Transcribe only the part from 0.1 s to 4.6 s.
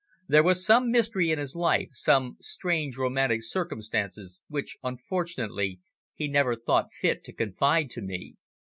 There was some mystery in his life, some strange romantic circumstance